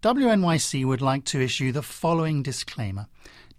WNYC 0.00 0.84
would 0.84 1.02
like 1.02 1.24
to 1.24 1.40
issue 1.40 1.72
the 1.72 1.82
following 1.82 2.40
disclaimer. 2.40 3.08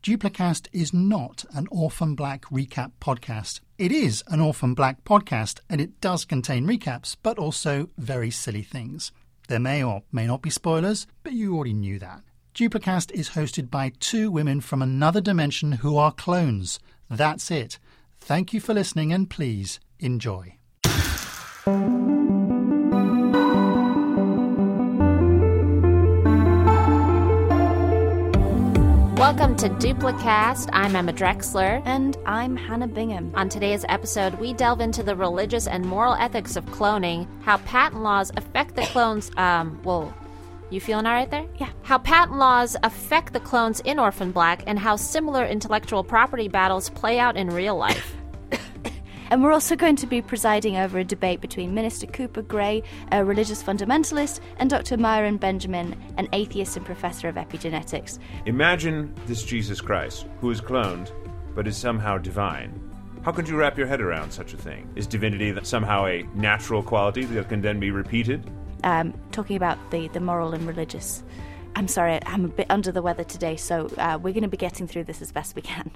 Duplicast 0.02 0.70
is 0.72 0.94
not 0.94 1.44
an 1.54 1.68
Orphan 1.70 2.16
Black 2.16 2.46
recap 2.46 2.94
podcast. 3.02 3.60
It 3.78 3.92
is 3.92 4.24
an 4.28 4.40
Orphan 4.40 4.74
Black 4.74 5.04
podcast 5.04 5.60
and 5.70 5.82
it 5.82 6.00
does 6.00 6.24
contain 6.24 6.66
recaps, 6.66 7.18
but 7.22 7.38
also 7.38 7.90
very 7.98 8.32
silly 8.32 8.64
things. 8.64 9.12
There 9.50 9.60
may 9.60 9.84
or 9.84 10.04
may 10.14 10.28
not 10.28 10.42
be 10.42 10.50
spoilers, 10.50 11.08
but 11.24 11.34
you 11.34 11.58
already 11.58 11.74
knew 11.74 12.00
that. 12.00 12.22
Duplicast 12.56 13.12
is 13.12 13.32
hosted 13.32 13.70
by 13.70 13.92
two 14.00 14.32
women 14.32 14.62
from 14.62 14.82
another 14.82 15.20
dimension 15.20 15.74
who 15.74 15.98
are 15.98 16.14
clones. 16.14 16.80
That's 17.10 17.52
it. 17.52 17.80
Thank 18.22 18.54
you 18.54 18.62
for 18.62 18.74
listening 18.74 19.12
and 19.12 19.30
please 19.30 19.82
enjoy. 20.00 20.56
Welcome 29.20 29.58
to 29.58 29.68
Duplicast. 29.68 30.70
I'm 30.72 30.96
Emma 30.96 31.12
Drexler. 31.12 31.82
And 31.84 32.16
I'm 32.26 32.56
Hannah 32.56 32.88
Bingham. 32.88 33.34
On 33.36 33.50
today's 33.50 33.84
episode, 33.90 34.34
we 34.36 34.54
delve 34.54 34.80
into 34.80 35.04
the 35.04 35.14
religious 35.14 35.68
and 35.68 35.86
moral 35.86 36.14
ethics 36.14 36.56
of 36.56 36.66
cloning, 36.68 37.28
how 37.42 37.58
patent 37.58 38.02
laws 38.02 38.32
affect 38.38 38.78
the 38.78 38.84
clones. 38.84 39.30
Um, 39.36 39.78
well, 39.84 40.14
you 40.70 40.80
feeling 40.80 41.06
all 41.06 41.12
right 41.12 41.30
there? 41.30 41.46
Yeah. 41.58 41.70
How 41.82 41.98
patent 41.98 42.38
laws 42.38 42.78
affect 42.82 43.34
the 43.34 43.42
clones 43.42 43.82
in 43.82 44.00
Orphan 44.00 44.32
Black, 44.32 44.64
and 44.66 44.80
how 44.80 44.96
similar 44.96 45.46
intellectual 45.46 46.02
property 46.02 46.48
battles 46.48 46.90
play 46.90 47.20
out 47.20 47.36
in 47.36 47.50
real 47.50 47.76
life. 47.76 48.16
And 49.32 49.44
we're 49.44 49.54
also 49.54 49.76
going 49.76 49.96
to 49.98 50.08
be 50.08 50.22
presiding 50.22 50.78
over 50.78 50.98
a 50.98 51.04
debate 51.04 51.40
between 51.40 51.74
Minister 51.74 52.08
Cooper 52.08 52.42
Gray, 52.42 52.82
a 53.12 53.24
religious 53.24 53.62
fundamentalist, 53.62 54.40
and 54.58 54.70
Dr. 54.70 54.98
Myron 54.98 55.38
Benjamin, 55.38 55.96
an 56.18 56.28
atheist 56.34 56.76
and 56.78 56.86
professor 56.86 57.28
of 57.28 57.36
epigenetics. 57.36 58.18
Imagine 58.48 59.14
this 59.28 59.44
Jesus 59.44 59.82
Christ, 59.82 60.26
who 60.42 60.50
is 60.50 60.62
cloned, 60.62 61.12
but 61.54 61.68
is 61.68 61.78
somehow 61.78 62.18
divine. 62.18 62.82
How 63.22 63.32
could 63.32 63.48
you 63.48 63.56
wrap 63.56 63.78
your 63.78 63.86
head 63.86 64.02
around 64.02 64.32
such 64.32 64.54
a 64.54 64.58
thing? 64.58 64.90
Is 64.96 65.06
divinity 65.06 65.56
somehow 65.64 66.08
a 66.08 66.24
natural 66.34 66.82
quality 66.82 67.26
that 67.26 67.50
can 67.50 67.62
then 67.62 67.80
be 67.80 67.92
repeated? 67.92 68.50
Um, 68.84 69.14
talking 69.32 69.58
about 69.58 69.78
the, 69.92 70.08
the 70.08 70.22
moral 70.22 70.54
and 70.54 70.66
religious. 70.66 71.22
I'm 71.76 71.88
sorry, 71.88 72.20
I'm 72.26 72.46
a 72.46 72.48
bit 72.48 72.66
under 72.72 72.92
the 72.92 73.04
weather 73.04 73.24
today, 73.24 73.58
so 73.58 73.92
uh, 73.98 74.18
we're 74.20 74.34
going 74.34 74.42
to 74.42 74.50
be 74.50 74.58
getting 74.58 74.88
through 74.88 75.04
this 75.04 75.22
as 75.22 75.32
best 75.32 75.56
we 75.56 75.62
can. 75.62 75.92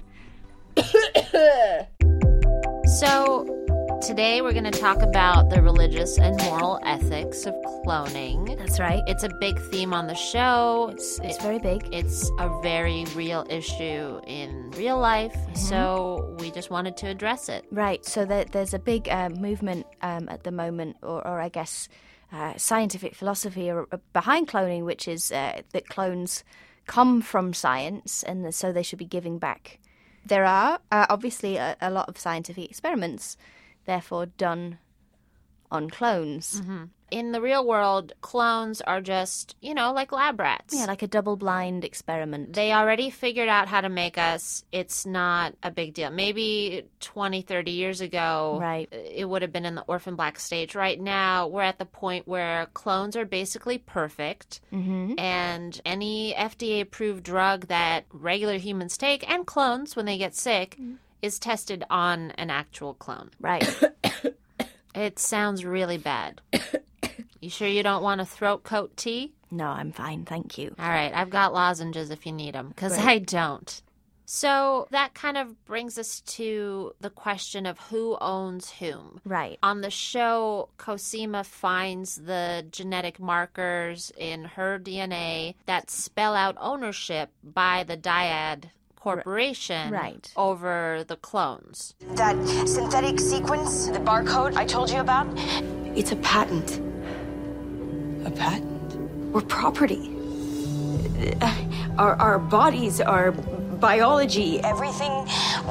So, 2.94 3.98
today 4.06 4.40
we're 4.40 4.52
going 4.52 4.70
to 4.70 4.70
talk 4.70 5.02
about 5.02 5.50
the 5.50 5.60
religious 5.60 6.16
and 6.16 6.36
moral 6.42 6.78
ethics 6.84 7.44
of 7.44 7.52
cloning. 7.84 8.56
That's 8.56 8.78
right. 8.78 9.02
It's 9.08 9.24
a 9.24 9.30
big 9.40 9.58
theme 9.58 9.92
on 9.92 10.06
the 10.06 10.14
show. 10.14 10.90
It's, 10.92 11.18
it's 11.18 11.42
very 11.42 11.58
big. 11.58 11.88
It's 11.92 12.30
a 12.38 12.48
very 12.62 13.04
real 13.16 13.44
issue 13.50 14.20
in 14.28 14.70
real 14.76 14.96
life, 14.98 15.34
Mm-hmm. 15.34 15.54
so 15.56 16.36
we 16.38 16.52
just 16.52 16.70
wanted 16.70 16.96
to 16.98 17.08
address 17.08 17.48
it. 17.48 17.64
Right, 17.72 18.04
so 18.04 18.24
there, 18.24 18.44
there's 18.44 18.74
a 18.74 18.78
big 18.78 19.08
uh, 19.08 19.30
movement 19.30 19.86
um, 20.00 20.28
at 20.28 20.44
the 20.44 20.52
moment, 20.52 20.96
or, 21.02 21.26
or 21.26 21.40
I 21.40 21.48
guess 21.48 21.88
uh, 22.32 22.54
scientific 22.56 23.16
philosophy 23.16 23.70
or, 23.70 23.88
or 23.90 24.00
behind 24.12 24.46
cloning, 24.46 24.84
which 24.84 25.08
is 25.08 25.32
uh, 25.32 25.62
that 25.72 25.88
clones 25.88 26.44
come 26.86 27.22
from 27.22 27.54
science 27.54 28.22
and 28.22 28.54
so 28.54 28.70
they 28.70 28.82
should 28.84 28.98
be 29.00 29.04
giving 29.04 29.38
back. 29.38 29.80
There 30.26 30.44
are 30.44 30.78
uh, 30.90 31.06
obviously 31.10 31.56
a, 31.56 31.76
a 31.80 31.90
lot 31.90 32.08
of 32.08 32.18
scientific 32.18 32.70
experiments, 32.70 33.36
therefore, 33.84 34.26
done 34.26 34.78
on 35.70 35.90
clones. 35.90 36.62
In 37.10 37.30
the 37.32 37.40
real 37.40 37.64
world, 37.66 38.12
clones 38.22 38.80
are 38.80 39.00
just, 39.00 39.54
you 39.60 39.72
know, 39.74 39.92
like 39.92 40.10
lab 40.10 40.40
rats. 40.40 40.74
Yeah, 40.76 40.86
like 40.86 41.02
a 41.02 41.06
double 41.06 41.36
blind 41.36 41.84
experiment. 41.84 42.54
they 42.54 42.72
already 42.72 43.10
figured 43.10 43.48
out 43.48 43.68
how 43.68 43.80
to 43.82 43.88
make 43.88 44.18
us. 44.18 44.64
It's 44.72 45.06
not 45.06 45.54
a 45.62 45.70
big 45.70 45.94
deal. 45.94 46.10
Maybe 46.10 46.84
20, 47.00 47.42
30 47.42 47.70
years 47.70 48.00
ago, 48.00 48.58
Right. 48.60 48.88
it 48.90 49.28
would 49.28 49.42
have 49.42 49.52
been 49.52 49.66
in 49.66 49.74
the 49.76 49.82
orphan 49.82 50.16
black 50.16 50.40
stage. 50.40 50.74
Right 50.74 51.00
now, 51.00 51.46
we're 51.46 51.62
at 51.62 51.78
the 51.78 51.84
point 51.84 52.26
where 52.26 52.66
clones 52.74 53.16
are 53.16 53.24
basically 53.26 53.78
perfect. 53.78 54.60
hmm 54.70 55.14
And 55.18 55.80
any 55.84 56.34
FDA 56.36 56.80
approved 56.80 57.22
drug 57.22 57.68
that 57.68 58.06
regular 58.12 58.56
humans 58.58 58.96
take 58.98 59.28
and 59.30 59.46
clones 59.46 59.94
when 59.94 60.06
they 60.06 60.18
get 60.18 60.34
sick 60.34 60.78
is 61.22 61.38
tested 61.38 61.84
on 61.90 62.32
an 62.32 62.50
actual 62.50 62.94
clone. 62.94 63.30
Right. 63.40 63.68
It 64.96 65.18
sounds 65.18 65.64
really 65.64 65.98
bad. 65.98 66.40
You 67.44 67.50
sure 67.50 67.68
you 67.68 67.82
don't 67.82 68.02
want 68.02 68.22
a 68.22 68.24
throat 68.24 68.64
coat 68.64 68.96
tea? 68.96 69.34
no, 69.50 69.66
I'm 69.68 69.92
fine, 69.92 70.24
thank 70.24 70.56
you. 70.56 70.74
All 70.78 70.88
right, 70.88 71.12
I've 71.14 71.28
got 71.30 71.52
lozenges 71.52 72.10
if 72.10 72.24
you 72.24 72.32
need 72.32 72.54
them, 72.54 72.70
because 72.70 72.98
I 72.98 73.18
don't. 73.18 73.82
So 74.24 74.88
that 74.90 75.12
kind 75.12 75.36
of 75.36 75.62
brings 75.66 75.98
us 75.98 76.20
to 76.22 76.92
the 77.00 77.10
question 77.10 77.66
of 77.66 77.78
who 77.78 78.16
owns 78.20 78.70
whom. 78.70 79.20
Right. 79.26 79.58
On 79.62 79.82
the 79.82 79.90
show, 79.90 80.70
Cosima 80.78 81.44
finds 81.44 82.16
the 82.16 82.64
genetic 82.72 83.20
markers 83.20 84.10
in 84.16 84.44
her 84.44 84.78
DNA 84.78 85.54
that 85.66 85.90
spell 85.90 86.34
out 86.34 86.56
ownership 86.58 87.28
by 87.44 87.84
the 87.84 87.98
Dyad 87.98 88.70
Corporation 88.96 89.92
Right. 89.92 90.32
over 90.34 91.04
the 91.06 91.16
clones. 91.16 91.94
That 92.14 92.34
synthetic 92.66 93.20
sequence, 93.20 93.88
the 93.88 93.98
barcode 94.00 94.56
I 94.56 94.64
told 94.64 94.90
you 94.90 95.00
about, 95.00 95.28
it's 95.94 96.10
a 96.10 96.16
patent. 96.16 96.80
A 98.24 98.30
patent? 98.30 98.94
We're 99.32 99.42
property. 99.42 100.10
Our, 101.98 102.14
our 102.16 102.38
bodies, 102.38 103.00
our 103.00 103.32
biology, 103.32 104.60
everything 104.60 105.12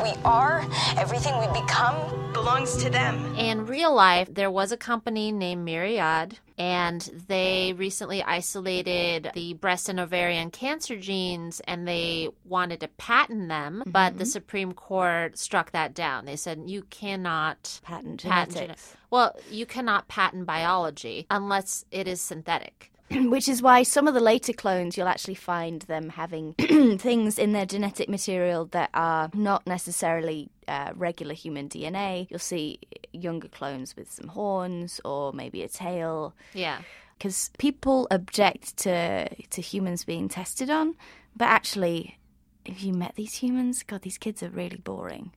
we 0.03 0.13
are, 0.23 0.65
everything 0.97 1.33
we 1.39 1.47
become 1.59 1.95
belongs 2.33 2.77
to 2.77 2.89
them. 2.89 3.35
In 3.37 3.65
real 3.65 3.93
life, 3.93 4.33
there 4.33 4.51
was 4.51 4.71
a 4.71 4.77
company 4.77 5.31
named 5.31 5.65
Myriad, 5.65 6.39
and 6.57 7.01
they 7.27 7.73
recently 7.77 8.21
isolated 8.23 9.31
the 9.33 9.53
breast 9.55 9.89
and 9.89 9.99
ovarian 9.99 10.51
cancer 10.51 10.97
genes 10.97 11.61
and 11.67 11.87
they 11.87 12.29
wanted 12.45 12.79
to 12.81 12.87
patent 12.89 13.49
them, 13.49 13.83
but 13.85 14.17
the 14.17 14.23
mm-hmm. 14.23 14.31
Supreme 14.31 14.71
Court 14.73 15.37
struck 15.37 15.71
that 15.71 15.93
down. 15.93 16.25
They 16.25 16.35
said 16.35 16.63
you 16.65 16.83
cannot 16.83 17.79
Patent 17.83 18.23
patent 18.23 18.51
genetics. 18.53 18.89
gene- 18.91 18.97
Well, 19.09 19.35
you 19.49 19.65
cannot 19.65 20.07
patent 20.07 20.45
biology 20.45 21.25
unless 21.29 21.85
it 21.91 22.07
is 22.07 22.21
synthetic. 22.21 22.91
Which 23.29 23.47
is 23.47 23.61
why 23.61 23.83
some 23.83 24.07
of 24.07 24.13
the 24.13 24.19
later 24.19 24.53
clones, 24.53 24.97
you'll 24.97 25.07
actually 25.07 25.35
find 25.35 25.81
them 25.83 26.09
having 26.09 26.53
things 26.97 27.37
in 27.37 27.51
their 27.51 27.65
genetic 27.65 28.09
material 28.09 28.65
that 28.67 28.89
are 28.93 29.29
not 29.33 29.67
necessarily 29.67 30.49
uh, 30.67 30.91
regular 30.95 31.33
human 31.33 31.69
DNA. 31.69 32.27
You'll 32.29 32.39
see 32.39 32.79
younger 33.11 33.47
clones 33.47 33.95
with 33.95 34.11
some 34.11 34.29
horns 34.29 34.99
or 35.05 35.31
maybe 35.33 35.61
a 35.63 35.69
tail. 35.69 36.33
Yeah. 36.53 36.79
Because 37.17 37.51
people 37.57 38.07
object 38.09 38.77
to, 38.77 39.29
to 39.29 39.61
humans 39.61 40.03
being 40.03 40.27
tested 40.27 40.69
on, 40.69 40.95
but 41.35 41.45
actually, 41.45 42.17
if 42.65 42.83
you 42.83 42.93
met 42.93 43.15
these 43.15 43.35
humans, 43.35 43.83
God, 43.83 44.01
these 44.01 44.17
kids 44.17 44.41
are 44.41 44.49
really 44.49 44.77
boring. 44.77 45.31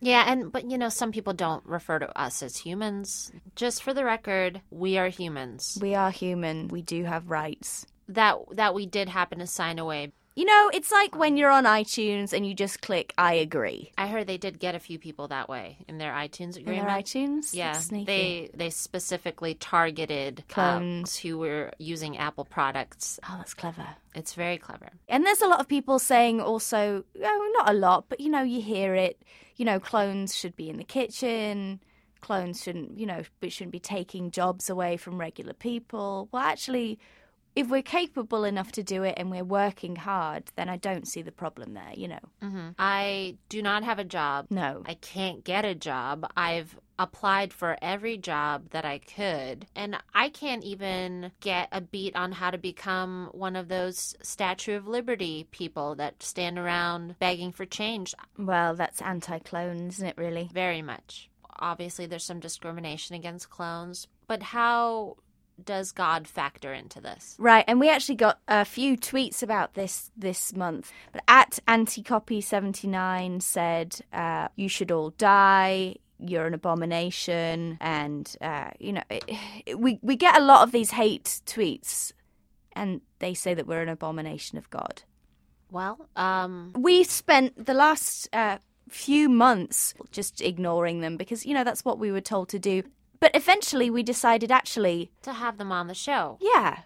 Yeah, 0.00 0.24
and 0.26 0.52
but 0.52 0.70
you 0.70 0.78
know, 0.78 0.88
some 0.88 1.12
people 1.12 1.32
don't 1.32 1.64
refer 1.66 1.98
to 1.98 2.20
us 2.20 2.42
as 2.42 2.58
humans. 2.58 3.32
Just 3.56 3.82
for 3.82 3.92
the 3.92 4.04
record, 4.04 4.60
we 4.70 4.96
are 4.98 5.08
humans. 5.08 5.78
We 5.80 5.94
are 5.94 6.10
human, 6.10 6.68
we 6.68 6.82
do 6.82 7.04
have 7.04 7.30
rights. 7.30 7.86
That 8.08 8.38
that 8.52 8.74
we 8.74 8.86
did 8.86 9.08
happen 9.08 9.38
to 9.40 9.46
sign 9.46 9.78
away. 9.78 10.12
You 10.38 10.44
know, 10.44 10.70
it's 10.72 10.92
like 10.92 11.16
when 11.16 11.36
you're 11.36 11.50
on 11.50 11.64
iTunes 11.64 12.32
and 12.32 12.46
you 12.46 12.54
just 12.54 12.80
click, 12.80 13.12
I 13.18 13.34
agree. 13.34 13.90
I 13.98 14.06
heard 14.06 14.28
they 14.28 14.38
did 14.38 14.60
get 14.60 14.76
a 14.76 14.78
few 14.78 14.96
people 14.96 15.26
that 15.26 15.48
way 15.48 15.78
in 15.88 15.98
their 15.98 16.12
iTunes 16.12 16.54
In 16.54 16.62
agreement. 16.62 16.86
their 16.86 16.96
iTunes? 16.96 17.52
Yeah, 17.52 17.76
they 17.90 18.48
they 18.54 18.70
specifically 18.70 19.54
targeted 19.54 20.44
Clones. 20.46 21.16
um, 21.16 21.22
who 21.28 21.38
were 21.38 21.72
using 21.80 22.18
Apple 22.18 22.44
products. 22.44 23.18
Oh, 23.28 23.34
that's 23.38 23.52
clever. 23.52 23.84
It's 24.14 24.34
very 24.34 24.58
clever. 24.58 24.90
And 25.08 25.26
there's 25.26 25.40
a 25.40 25.48
lot 25.48 25.58
of 25.58 25.66
people 25.66 25.98
saying 25.98 26.40
also, 26.40 27.02
oh, 27.20 27.52
not 27.56 27.68
a 27.68 27.72
lot, 27.72 28.04
but 28.08 28.20
you 28.20 28.30
know, 28.30 28.42
you 28.42 28.62
hear 28.62 28.94
it. 28.94 29.20
You 29.56 29.64
know, 29.64 29.80
clones 29.80 30.36
should 30.36 30.54
be 30.54 30.70
in 30.70 30.76
the 30.76 30.84
kitchen. 30.84 31.80
Clones 32.20 32.62
shouldn't, 32.62 32.96
you 32.96 33.06
know, 33.06 33.22
but 33.40 33.50
shouldn't 33.50 33.72
be 33.72 33.80
taking 33.80 34.30
jobs 34.30 34.70
away 34.70 34.98
from 34.98 35.18
regular 35.18 35.52
people. 35.52 36.28
Well, 36.30 36.44
actually, 36.44 37.00
if 37.58 37.68
we're 37.68 37.82
capable 37.82 38.44
enough 38.44 38.70
to 38.72 38.82
do 38.82 39.02
it 39.02 39.14
and 39.16 39.30
we're 39.30 39.44
working 39.44 39.96
hard, 39.96 40.44
then 40.56 40.68
I 40.68 40.76
don't 40.76 41.08
see 41.08 41.22
the 41.22 41.32
problem 41.32 41.74
there. 41.74 41.92
You 41.94 42.08
know, 42.08 42.24
hmm 42.40 42.68
I 42.78 43.36
do 43.48 43.62
not 43.62 43.82
have 43.84 43.98
a 43.98 44.04
job. 44.04 44.46
no, 44.50 44.82
I 44.86 44.94
can't 44.94 45.42
get 45.44 45.64
a 45.64 45.74
job. 45.74 46.26
I've 46.36 46.78
applied 47.00 47.52
for 47.52 47.76
every 47.80 48.16
job 48.18 48.70
that 48.70 48.84
I 48.84 48.98
could, 48.98 49.66
and 49.76 49.96
I 50.14 50.28
can't 50.30 50.64
even 50.64 51.30
get 51.40 51.68
a 51.70 51.80
beat 51.80 52.14
on 52.16 52.32
how 52.32 52.50
to 52.50 52.58
become 52.58 53.30
one 53.32 53.54
of 53.56 53.68
those 53.68 54.16
Statue 54.22 54.76
of 54.76 54.88
Liberty 54.88 55.46
people 55.50 55.94
that 55.96 56.22
stand 56.22 56.58
around 56.58 57.16
begging 57.20 57.52
for 57.52 57.66
change. 57.66 58.14
well, 58.36 58.74
that's 58.74 59.00
anti-clone, 59.02 59.88
isn't 59.88 60.06
it? 60.08 60.18
Really? 60.18 60.50
Very 60.52 60.82
much. 60.82 61.28
Obviously, 61.60 62.06
there's 62.06 62.24
some 62.24 62.40
discrimination 62.40 63.16
against 63.16 63.50
clones, 63.50 64.06
but 64.26 64.42
how 64.42 65.16
does 65.64 65.92
God 65.92 66.28
factor 66.28 66.72
into 66.72 67.00
this? 67.00 67.34
Right, 67.38 67.64
and 67.68 67.80
we 67.80 67.90
actually 67.90 68.14
got 68.16 68.38
a 68.48 68.64
few 68.64 68.96
tweets 68.96 69.42
about 69.42 69.74
this 69.74 70.10
this 70.16 70.54
month. 70.54 70.92
But 71.12 71.22
at 71.28 71.58
anticopy79 71.66 73.42
said, 73.42 74.00
uh, 74.12 74.48
"You 74.56 74.68
should 74.68 74.90
all 74.90 75.10
die." 75.10 75.96
You're 76.20 76.46
an 76.48 76.54
abomination, 76.54 77.78
and 77.80 78.34
uh, 78.40 78.70
you 78.80 78.92
know 78.92 79.02
it, 79.10 79.24
it- 79.66 79.78
we 79.84 79.98
we 80.02 80.16
get 80.16 80.36
a 80.36 80.44
lot 80.44 80.62
of 80.62 80.72
these 80.72 80.90
hate 80.92 81.40
tweets, 81.46 82.12
and 82.72 83.00
they 83.20 83.34
say 83.34 83.54
that 83.54 83.66
we're 83.66 83.82
an 83.82 83.88
abomination 83.88 84.58
of 84.58 84.68
God. 84.70 85.02
Well, 85.70 86.08
um, 86.16 86.72
We 86.74 87.04
spent 87.04 87.66
the 87.66 87.74
last 87.74 88.28
uh, 88.32 88.56
few 88.88 89.28
months 89.28 89.92
just 90.10 90.40
ignoring 90.40 91.00
them 91.02 91.16
because 91.18 91.44
you 91.46 91.54
know 91.54 91.62
that's 91.62 91.84
what 91.84 91.98
we 91.98 92.10
were 92.10 92.20
told 92.22 92.48
to 92.50 92.58
do. 92.58 92.82
But 93.20 93.32
eventually, 93.34 93.90
we 93.90 94.02
decided 94.02 94.50
actually, 94.52 95.10
to 95.22 95.32
have 95.32 95.58
them 95.58 95.72
on 95.72 95.86
the 95.88 95.94
show, 95.94 96.38
yeah, 96.40 96.80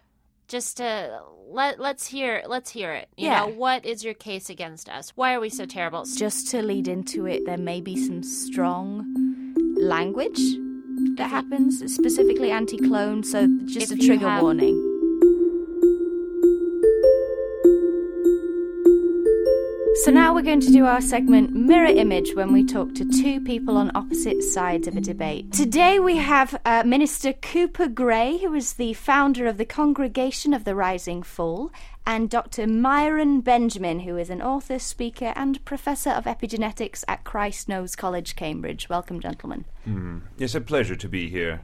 just 0.48 0.76
to 0.78 1.20
let 1.48 1.78
let's 1.78 2.06
hear 2.06 2.42
let's 2.46 2.70
hear 2.70 2.92
it. 2.92 3.08
You 3.16 3.26
Yeah. 3.26 3.40
know, 3.40 3.48
what 3.48 3.84
is 3.84 4.02
your 4.04 4.14
case 4.14 4.48
against 4.48 4.88
us? 4.88 5.10
Why 5.14 5.34
are 5.34 5.40
we 5.40 5.50
so 5.50 5.66
terrible? 5.66 6.04
just 6.04 6.48
to 6.52 6.62
lead 6.62 6.88
into 6.88 7.26
it, 7.26 7.44
there 7.44 7.58
may 7.58 7.80
be 7.80 7.96
some 7.96 8.22
strong 8.22 9.04
language 9.76 10.40
that 11.16 11.28
happens, 11.30 11.82
specifically 11.94 12.50
anti 12.50 12.78
clone, 12.78 13.22
so 13.22 13.46
just 13.66 13.92
If 13.92 13.98
a 13.98 14.06
trigger 14.06 14.28
have- 14.28 14.42
warning. 14.42 14.91
So 20.02 20.10
now 20.10 20.34
we're 20.34 20.42
going 20.42 20.58
to 20.62 20.72
do 20.72 20.84
our 20.84 21.00
segment 21.00 21.54
Mirror 21.54 21.94
Image 21.94 22.34
when 22.34 22.52
we 22.52 22.64
talk 22.64 22.92
to 22.96 23.04
two 23.04 23.40
people 23.40 23.76
on 23.76 23.92
opposite 23.94 24.42
sides 24.42 24.88
of 24.88 24.96
a 24.96 25.00
debate. 25.00 25.52
Today 25.52 26.00
we 26.00 26.16
have 26.16 26.60
uh, 26.64 26.82
Minister 26.84 27.32
Cooper 27.32 27.86
Gray, 27.86 28.38
who 28.38 28.52
is 28.52 28.72
the 28.72 28.94
founder 28.94 29.46
of 29.46 29.58
the 29.58 29.64
Congregation 29.64 30.52
of 30.54 30.64
the 30.64 30.74
Rising 30.74 31.22
Fool, 31.22 31.70
and 32.04 32.28
Dr. 32.28 32.66
Myron 32.66 33.42
Benjamin, 33.42 34.00
who 34.00 34.16
is 34.16 34.28
an 34.28 34.42
author, 34.42 34.80
speaker, 34.80 35.32
and 35.36 35.64
professor 35.64 36.10
of 36.10 36.24
epigenetics 36.24 37.04
at 37.06 37.22
Christ 37.22 37.68
Knows 37.68 37.94
College, 37.94 38.34
Cambridge. 38.34 38.88
Welcome, 38.88 39.20
gentlemen. 39.20 39.66
It's 40.36 40.56
a 40.56 40.60
pleasure 40.60 40.96
to 40.96 41.08
be 41.08 41.30
here. 41.30 41.60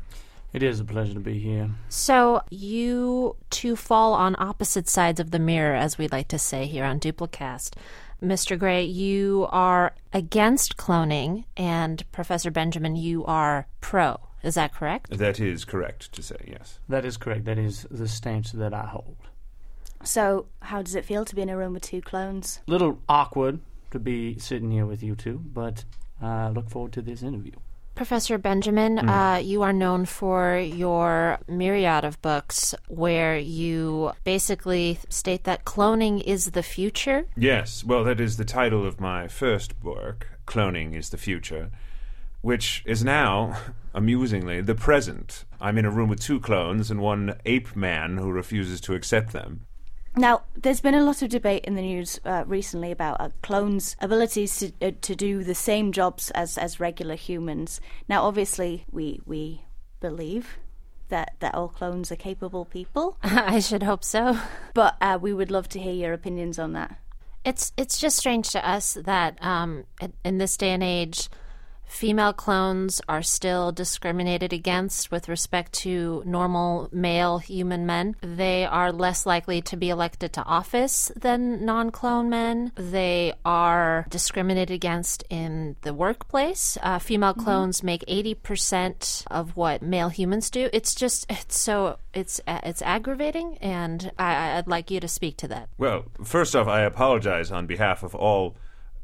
It 0.53 0.63
is 0.63 0.81
a 0.81 0.85
pleasure 0.85 1.13
to 1.13 1.21
be 1.21 1.41
here. 1.41 1.71
So 1.89 2.41
you 2.51 3.37
two 3.51 3.77
fall 3.77 4.15
on 4.15 4.35
opposite 4.39 4.89
sides 4.89 5.21
of 5.21 5.31
the 5.33 5.39
mirror, 5.39 5.75
as 5.75 5.99
we 5.99 6.09
like 6.09 6.29
to 6.29 6.39
say 6.39 6.67
here 6.67 6.85
on 6.85 7.01
Duplicast. 7.01 7.75
Mr. 8.23 8.59
Gray, 8.59 8.83
you 8.83 9.47
are 9.51 9.95
against 10.13 10.77
cloning, 10.77 11.45
and 11.57 12.11
Professor 12.11 12.51
Benjamin, 12.51 12.97
you 12.97 13.25
are 13.25 13.69
pro. 13.81 14.19
Is 14.43 14.55
that 14.55 14.75
correct? 14.75 15.17
That 15.17 15.39
is 15.39 15.65
correct 15.65 16.13
to 16.13 16.23
say, 16.23 16.37
yes. 16.47 16.81
That 16.89 17.05
is 17.05 17.17
correct. 17.17 17.45
That 17.45 17.59
is 17.59 17.87
the 17.91 18.09
stance 18.09 18.53
that 18.53 18.75
I 18.75 18.87
hold. 18.87 19.17
So, 20.03 20.47
how 20.63 20.83
does 20.83 20.95
it 20.95 21.05
feel 21.05 21.25
to 21.25 21.35
be 21.35 21.43
in 21.43 21.49
a 21.49 21.57
room 21.57 21.75
with 21.75 21.83
two 21.83 22.01
clones? 22.01 22.61
Little 22.67 23.01
awkward 23.09 23.61
to 23.91 23.99
be 23.99 24.39
sitting 24.39 24.71
here 24.71 24.87
with 24.87 25.03
you 25.03 25.15
two, 25.15 25.41
but 25.53 25.85
I 26.21 26.49
look 26.49 26.71
forward 26.71 26.93
to 26.95 27.03
this 27.03 27.23
interview. 27.23 27.53
Professor 27.99 28.39
Benjamin, 28.39 29.01
uh, 29.01 29.41
you 29.43 29.63
are 29.63 29.73
known 29.73 30.05
for 30.05 30.57
your 30.57 31.41
myriad 31.49 32.05
of 32.05 32.23
books 32.23 32.73
where 32.87 33.37
you 33.37 34.13
basically 34.23 35.01
state 35.09 35.43
that 35.45 35.65
cloning 35.65 36.23
is 36.23 36.53
the 36.53 36.63
future. 36.63 37.25
Yes, 37.37 37.83
well, 37.83 38.05
that 38.05 38.21
is 38.21 38.37
the 38.37 38.45
title 38.45 38.87
of 38.87 39.01
my 39.01 39.27
first 39.27 39.81
book, 39.81 40.29
Cloning 40.47 40.95
is 40.95 41.11
the 41.11 41.17
Future, 41.17 41.73
which 42.41 42.85
is 42.87 43.03
now, 43.03 43.59
amusingly, 43.95 44.61
the 44.61 44.77
present. 44.77 45.45
I'm 45.61 45.77
in 45.77 45.85
a 45.85 45.91
room 45.91 46.09
with 46.09 46.21
two 46.21 46.39
clones 46.39 46.93
and 46.93 47.01
one 47.01 47.35
ape 47.47 47.75
man 47.75 48.19
who 48.19 48.31
refuses 48.31 48.81
to 48.83 48.95
accept 48.95 49.33
them. 49.33 49.67
Now, 50.17 50.43
there's 50.57 50.81
been 50.81 50.95
a 50.95 51.03
lot 51.05 51.23
of 51.23 51.29
debate 51.31 51.65
in 51.65 51.75
the 51.75 51.83
news 51.83 52.19
uh, 52.25 52.45
recently 52.47 52.91
about 52.91 53.21
uh, 53.21 53.29
clones' 53.43 53.95
abilities 54.01 54.57
to 54.59 54.73
uh, 54.83 54.91
to 55.03 55.15
do 55.15 55.45
the 55.45 55.55
same 55.55 55.93
jobs 55.93 56.31
as 56.33 56.59
as 56.59 56.81
regular 56.81 57.15
humans. 57.15 57.81
Now, 58.09 58.25
obviously, 58.25 58.85
we 58.91 59.21
we 59.27 59.63
believe 60.01 60.59
that 61.09 61.35
that 61.41 61.55
all 61.55 61.69
clones 61.69 62.11
are 62.11 62.17
capable 62.17 62.65
people, 62.65 63.17
I 63.23 63.61
should 63.61 63.83
hope 63.85 64.03
so. 64.03 64.39
but 64.75 64.97
uh, 65.01 65.19
we 65.21 65.33
would 65.33 65.51
love 65.51 65.69
to 65.71 65.79
hear 65.79 65.93
your 65.95 66.13
opinions 66.13 66.59
on 66.59 66.73
that. 66.73 66.99
It's 67.45 67.73
it's 67.77 67.99
just 67.99 68.17
strange 68.17 68.51
to 68.51 68.69
us 68.69 68.95
that 69.05 69.39
um, 69.43 69.85
in- 70.01 70.15
in 70.25 70.39
this 70.39 70.57
day 70.57 70.71
and 70.71 70.83
age, 70.83 71.29
female 71.89 72.33
clones 72.33 73.01
are 73.09 73.23
still 73.23 73.73
discriminated 73.73 74.53
against 74.53 75.11
with 75.11 75.29
respect 75.29 75.73
to 75.73 76.23
normal 76.25 76.89
male 76.93 77.39
human 77.39 77.87
men. 77.87 78.15
They 78.21 78.65
are 78.65 78.93
less 78.93 79.27
likely 79.27 79.63
to 79.63 79.77
be 79.77 79.91
elected 79.91 80.33
to 80.35 80.45
office 80.45 81.11
than 81.17 81.65
non-clone 81.65 82.29
men. 82.29 82.73
They 82.77 83.33
are 83.45 84.07
discriminated 84.09 84.75
against 84.75 85.25
in 85.31 85.77
the 85.83 85.95
workplace. 85.95 86.79
Uh, 86.83 86.99
female 86.99 87.35
clones 87.35 87.83
make 87.83 88.05
eighty 88.07 88.35
percent 88.35 89.25
of 89.31 89.57
what 89.57 89.83
male 89.83 90.09
humans 90.09 90.51
do. 90.51 90.69
It's 90.73 90.95
just 90.95 91.27
it's 91.31 91.59
so 91.59 91.99
it's 92.13 92.41
it's 92.47 92.83
aggravating, 92.83 93.59
and 93.59 94.11
I, 94.19 94.59
I'd 94.59 94.69
like 94.69 94.91
you 94.91 95.01
to 95.01 95.09
speak 95.09 95.37
to 95.39 95.49
that. 95.49 95.69
Well, 95.79 96.05
first 96.25 96.55
off, 96.55 96.69
I 96.69 96.83
apologize 96.83 97.51
on 97.51 97.67
behalf 97.67 98.03
of 98.03 98.15
all, 98.15 98.57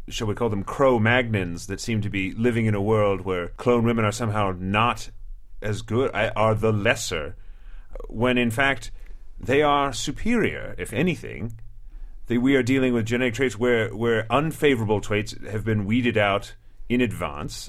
shall 0.09 0.27
we 0.27 0.35
call 0.35 0.49
them 0.49 0.65
Cro 0.65 0.99
Magnons, 0.99 1.67
that 1.67 1.81
seem 1.81 2.01
to 2.03 2.11
be 2.11 2.33
living 2.33 2.67
in 2.67 2.75
a 2.75 2.83
world 2.83 3.23
where 3.23 3.49
clone 3.49 3.85
women 3.85 4.05
are 4.05 4.12
somehow 4.12 4.55
not 4.59 5.11
as 5.62 5.83
good, 5.83 6.11
are 6.15 6.55
the 6.55 6.73
lesser, 6.73 7.37
when 8.09 8.37
in 8.37 8.51
fact 8.51 8.91
they 9.41 9.62
are 9.62 9.93
superior, 9.93 10.75
if 10.79 10.93
anything. 10.93 11.59
They, 12.27 12.39
we 12.39 12.56
are 12.56 12.62
dealing 12.62 12.95
with 12.95 13.06
genetic 13.06 13.35
traits 13.35 13.59
where, 13.59 13.95
where 13.95 14.27
unfavorable 14.31 15.01
traits 15.01 15.35
have 15.51 15.65
been 15.65 15.85
weeded 15.85 16.17
out 16.17 16.55
in 16.89 17.00
advance. 17.00 17.69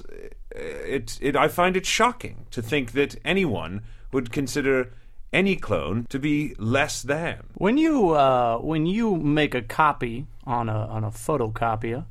It, 0.50 1.18
it, 1.20 1.36
I 1.36 1.48
find 1.48 1.76
it 1.76 1.84
shocking 1.84 2.46
to 2.50 2.62
think 2.62 2.92
that 2.92 3.16
anyone 3.24 3.82
would 4.12 4.32
consider 4.32 4.92
any 5.32 5.56
clone 5.56 6.06
to 6.08 6.18
be 6.18 6.54
less 6.58 7.02
than. 7.02 7.42
When 7.54 7.76
you 7.76 8.10
uh, 8.10 8.58
when 8.58 8.86
you 8.86 9.16
make 9.16 9.54
a 9.54 9.60
copy 9.60 10.26
on 10.46 10.68
a 10.68 10.86
on 10.86 11.04
a 11.04 11.10
photocopier, 11.10 12.04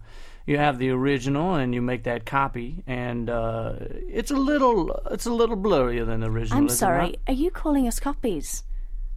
you 0.46 0.58
have 0.58 0.78
the 0.78 0.90
original 0.90 1.56
and 1.56 1.74
you 1.74 1.82
make 1.82 2.04
that 2.04 2.26
copy, 2.26 2.84
and 2.86 3.30
uh, 3.30 3.74
it's 3.80 4.32
a 4.32 4.36
little 4.36 4.92
it's 5.12 5.26
a 5.26 5.34
little 5.34 5.58
blurrier 5.58 6.06
than 6.06 6.20
the 6.20 6.30
original. 6.30 6.60
I'm 6.60 6.68
is 6.68 6.74
it 6.74 6.78
sorry, 6.78 7.08
not? 7.08 7.18
are 7.28 7.34
you 7.34 7.52
calling 7.52 7.88
us 7.88 8.00
copies? 8.00 8.64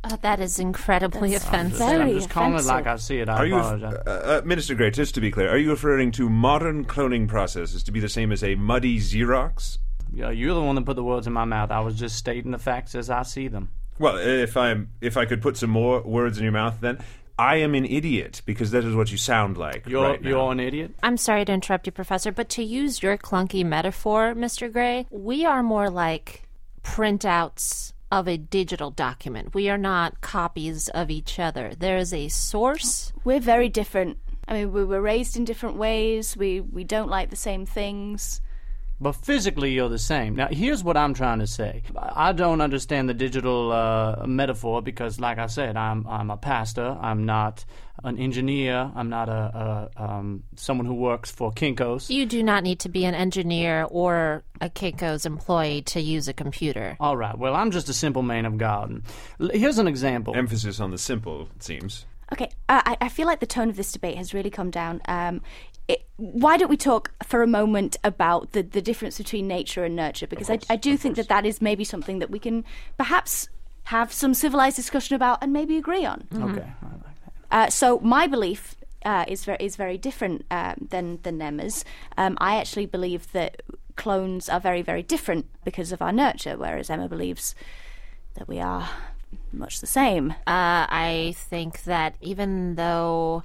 Uh, 0.05 0.17
that 0.23 0.41
is 0.41 0.61
incredibly 0.61 1.33
That's 1.33 1.45
offensive. 1.45 1.79
very 1.79 2.03
I'm 2.03 2.15
just 2.15 2.31
calling 2.31 2.55
it 2.55 2.65
like 2.65 2.87
I 2.87 2.97
see 2.97 3.19
it. 3.19 3.29
I 3.29 3.37
Are 3.39 3.47
you, 3.47 3.57
uh, 3.57 4.01
uh, 4.07 4.43
Minister 4.45 4.77
Gray, 4.77 4.93
just 4.93 5.13
to 5.17 5.21
be 5.21 5.33
clear, 5.33 5.49
are 5.49 5.59
you 5.59 5.71
referring 5.71 6.13
to 6.13 6.31
modern 6.31 6.85
cloning 6.85 7.27
processes 7.27 7.83
to 7.83 7.91
be 7.91 7.99
the 7.99 8.09
same 8.09 8.31
as 8.31 8.45
a 8.45 8.55
muddy 8.55 8.99
Xerox? 9.01 9.79
Yeah, 10.13 10.31
you're 10.31 10.55
the 10.55 10.63
one 10.63 10.77
that 10.77 10.87
put 10.87 10.95
the 10.95 11.03
words 11.03 11.27
in 11.27 11.33
my 11.33 11.45
mouth. 11.45 11.73
I 11.73 11.81
was 11.81 11.99
just 11.99 12.17
stating 12.17 12.53
the 12.53 12.59
facts 12.59 12.95
as 12.95 13.11
I 13.11 13.23
see 13.23 13.49
them. 13.49 13.71
Well, 13.99 14.17
if 14.17 14.57
I'm, 14.57 14.93
if 15.01 15.17
I 15.17 15.25
could 15.25 15.43
put 15.43 15.57
some 15.57 15.71
more 15.71 16.01
words 16.03 16.39
in 16.39 16.45
your 16.45 16.53
mouth, 16.53 16.79
then 16.81 16.99
I 17.39 17.57
am 17.57 17.75
an 17.75 17.85
idiot 17.85 18.43
because 18.45 18.73
that 18.73 18.85
is 18.85 18.95
what 18.97 19.13
you 19.13 19.17
sound 19.19 19.57
like. 19.57 19.87
You're 19.87 20.03
right 20.03 20.21
now. 20.21 20.29
you're 20.29 20.53
an 20.53 20.61
idiot. 20.61 20.95
I'm 21.03 21.17
sorry 21.17 21.45
to 21.45 21.53
interrupt 21.53 21.87
you, 21.87 21.93
Professor, 21.93 22.33
but 22.33 22.49
to 22.51 22.65
use 22.65 23.03
your 23.03 23.17
clunky 23.17 23.65
metaphor, 23.65 24.35
Mr. 24.35 24.73
Gray, 24.73 25.07
we 25.11 25.45
are 25.45 25.63
more 25.63 25.89
like 25.89 26.49
printouts 26.83 27.93
of 28.11 28.27
a 28.27 28.37
digital 28.37 28.91
document. 28.91 29.55
We 29.55 29.69
are 29.69 29.79
not 29.79 30.21
copies 30.21 30.89
of 30.89 31.11
each 31.11 31.39
other. 31.39 31.75
There 31.79 31.99
is 31.99 32.13
a 32.13 32.29
source. 32.29 33.13
We're 33.25 33.41
very 33.41 33.69
different. 33.69 34.19
I 34.49 34.55
mean, 34.55 34.73
we 34.73 34.85
were 34.85 35.01
raised 35.01 35.37
in 35.37 35.45
different 35.45 35.77
ways. 35.77 36.37
We 36.37 36.61
we 36.61 36.83
don't 36.85 37.11
like 37.11 37.31
the 37.31 37.37
same 37.37 37.67
things. 37.67 38.41
But 39.01 39.13
physically, 39.13 39.73
you're 39.73 39.89
the 39.89 39.99
same. 39.99 40.35
Now, 40.35 40.49
here's 40.49 40.83
what 40.83 40.97
I'm 40.97 41.15
trying 41.15 41.39
to 41.39 41.47
say. 41.47 41.83
I 41.97 42.33
don't 42.33 42.61
understand 42.61 43.09
the 43.09 43.15
digital 43.15 43.71
uh, 43.71 44.27
metaphor 44.27 44.83
because, 44.83 45.21
like 45.21 45.39
I 45.39 45.47
said, 45.47 45.77
I'm 45.77 46.07
I'm 46.07 46.31
a 46.31 46.37
pastor. 46.37 46.97
I'm 47.01 47.25
not 47.25 47.65
an 48.03 48.19
engineer. 48.19 48.91
I'm 48.95 49.09
not 49.09 49.29
a, 49.29 49.91
a 49.97 50.03
um, 50.03 50.43
someone 50.57 50.87
who 50.87 50.95
works 50.95 51.31
for 51.31 51.53
Kinkos. 51.53 52.11
You 52.11 52.27
do 52.27 52.43
not 52.43 52.65
need 52.65 52.81
to 52.81 52.89
be 52.89 53.05
an 53.05 53.15
engineer 53.15 53.87
or 53.89 54.43
a 54.61 54.69
Kinko's 54.69 55.25
employee 55.27 55.83
to 55.83 56.01
use 56.01 56.27
a 56.27 56.33
computer. 56.33 56.97
All 56.99 57.17
right. 57.17 57.39
Well, 57.39 57.55
I'm 57.55 57.71
just 57.71 57.89
a 57.89 57.95
simple 57.95 58.23
man 58.23 58.47
of 58.47 58.59
God. 58.59 59.03
Here's 59.53 59.79
an 59.79 59.87
example. 59.87 60.35
Emphasis 60.37 60.81
on 60.81 60.91
the 60.91 60.99
simple, 60.99 61.49
it 61.55 61.63
seems. 61.63 62.05
Okay, 62.33 62.51
uh, 62.69 62.83
I, 62.85 62.97
I 63.01 63.09
feel 63.09 63.27
like 63.27 63.41
the 63.41 63.47
tone 63.47 63.71
of 63.71 63.77
this 63.77 63.91
debate 63.91 64.19
has 64.19 64.35
really 64.35 64.51
come 64.51 64.71
down. 64.71 65.01
Um, 65.09 65.41
it, 65.89 66.05
why 66.17 66.57
don't 66.57 66.69
we 66.69 66.77
talk 66.77 67.11
for 67.25 67.43
a 67.43 67.47
moment 67.47 67.97
about 68.05 68.53
the, 68.53 68.63
the 68.63 68.83
difference 68.83 69.19
between 69.19 69.49
nature 69.49 69.85
and 69.85 69.97
nurture? 69.97 70.27
Because 70.27 70.51
I, 70.51 70.59
I 70.69 70.77
do 70.77 70.97
think 70.97 71.17
that 71.17 71.29
that 71.29 71.47
is 71.47 71.61
maybe 71.63 71.83
something 71.83 72.19
that 72.19 72.31
we 72.31 72.39
can 72.39 72.65
perhaps 72.99 73.49
have 73.85 74.13
some 74.13 74.35
civilized 74.35 74.77
discussion 74.77 75.17
about 75.17 75.39
and 75.43 75.53
maybe 75.53 75.79
agree 75.79 76.05
on. 76.05 76.29
Okay. 76.35 76.43
I 76.43 76.45
like 76.45 76.61
that. 76.61 77.33
Uh, 77.51 77.71
so 77.71 77.99
my 78.01 78.27
belief 78.27 78.77
uh, 79.05 79.25
is 79.27 79.47
very 79.47 79.59
is 79.61 79.77
very 79.77 79.97
different 79.97 80.45
um, 80.51 80.89
than 80.91 81.21
than 81.23 81.41
Emma's. 81.41 81.85
Um, 82.19 82.37
I 82.39 82.57
actually 82.57 82.87
believe 82.87 83.33
that 83.33 83.63
clones 83.97 84.49
are 84.49 84.61
very 84.61 84.83
very 84.83 85.03
different 85.03 85.47
because 85.65 85.91
of 85.91 86.03
our 86.03 86.13
nurture, 86.13 86.59
whereas 86.59 86.91
Emma 86.91 87.09
believes 87.09 87.55
that 88.35 88.47
we 88.47 88.61
are 88.61 88.91
much 89.53 89.81
the 89.81 89.87
same. 89.87 90.33
Uh, 90.47 90.85
I 90.91 91.35
think 91.37 91.85
that 91.85 92.17
even 92.21 92.75
though 92.75 93.45